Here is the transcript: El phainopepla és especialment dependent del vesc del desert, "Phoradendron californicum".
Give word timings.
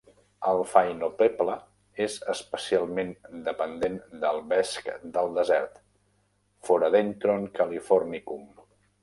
El 0.51 0.59
phainopepla 0.69 1.57
és 2.05 2.15
especialment 2.33 3.11
dependent 3.49 3.99
del 4.25 4.41
vesc 4.55 4.89
del 5.19 5.31
desert, 5.37 5.79
"Phoradendron 6.71 7.47
californicum". 7.63 8.51